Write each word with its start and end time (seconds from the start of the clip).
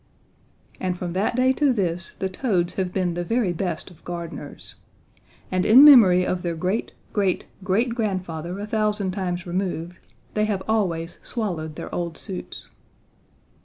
"And 0.79 0.97
from 0.97 1.13
that 1.13 1.35
day 1.35 1.53
to 1.53 1.71
this 1.71 2.13
the 2.13 2.27
toads 2.27 2.73
have 2.73 2.91
been 2.91 3.13
the 3.13 3.23
very 3.23 3.53
best 3.53 3.91
of 3.91 4.03
gardeners. 4.03 4.77
And 5.51 5.63
in 5.63 5.83
memory 5.85 6.25
of 6.25 6.41
their 6.41 6.55
great, 6.55 6.93
great, 7.13 7.45
great 7.63 7.89
grandfather 7.89 8.57
a 8.57 8.65
thousand 8.65 9.11
times 9.11 9.45
removed 9.45 9.99
they 10.33 10.45
have 10.45 10.63
always 10.67 11.19
swallowed 11.21 11.75
their 11.75 11.93
old 11.93 12.17
suits. 12.17 12.71